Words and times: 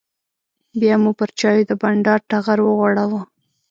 بیا 0.79 0.95
مو 1.03 1.11
پر 1.19 1.29
چایو 1.39 1.67
د 1.69 1.71
بانډار 1.81 2.19
ټغر 2.29 2.59
وغوړاوه. 2.63 3.21